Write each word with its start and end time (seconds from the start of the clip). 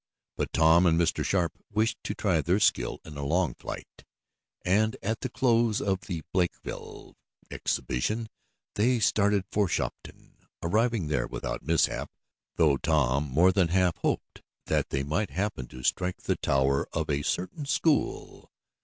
But 0.35 0.51
Tom 0.51 0.87
and 0.87 0.99
Mr. 0.99 1.23
Sharp 1.23 1.51
wished 1.71 1.99
to 2.05 2.15
try 2.15 2.41
their 2.41 2.59
skill 2.59 2.99
in 3.05 3.17
a 3.17 3.23
long 3.23 3.53
flight, 3.53 4.03
and 4.65 4.97
at 5.03 5.19
the 5.21 5.29
close 5.29 5.79
of 5.79 6.01
the 6.07 6.23
Blakeville 6.33 7.13
exhibition 7.51 8.27
they 8.73 8.99
started 8.99 9.45
for 9.51 9.67
Shopton, 9.67 10.47
arriving 10.63 11.05
there 11.05 11.27
without 11.27 11.61
mishap, 11.61 12.09
though 12.55 12.77
Tom 12.77 13.25
more 13.25 13.51
than 13.51 13.67
half 13.67 13.95
hoped 13.97 14.41
that 14.65 14.89
they 14.89 15.03
might 15.03 15.29
happen 15.29 15.67
to 15.67 15.83
strike 15.83 16.23
the 16.23 16.35
tower 16.37 16.87
of 16.91 17.07
a 17.07 17.21
certain 17.21 17.67
school. 17.67 18.51